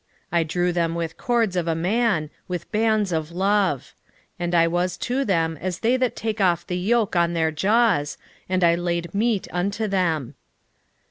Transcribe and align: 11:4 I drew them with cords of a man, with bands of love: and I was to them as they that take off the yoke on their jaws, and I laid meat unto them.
11:4 0.33 0.37
I 0.39 0.43
drew 0.45 0.71
them 0.73 0.95
with 0.95 1.15
cords 1.17 1.55
of 1.55 1.67
a 1.67 1.75
man, 1.75 2.31
with 2.47 2.71
bands 2.71 3.11
of 3.11 3.31
love: 3.31 3.93
and 4.39 4.55
I 4.55 4.67
was 4.67 4.97
to 4.97 5.23
them 5.23 5.57
as 5.61 5.77
they 5.81 5.95
that 5.95 6.15
take 6.15 6.41
off 6.41 6.65
the 6.65 6.79
yoke 6.79 7.15
on 7.15 7.33
their 7.33 7.51
jaws, 7.51 8.17
and 8.49 8.63
I 8.63 8.73
laid 8.73 9.13
meat 9.13 9.47
unto 9.51 9.87
them. 9.87 10.33